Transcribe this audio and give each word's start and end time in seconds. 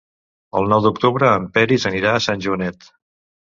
El 0.59 0.69
nou 0.73 0.81
d'octubre 0.85 1.29
en 1.41 1.45
Peris 1.59 1.87
anirà 1.93 2.17
a 2.17 2.25
Sant 2.29 2.45
Joanet. 2.49 2.91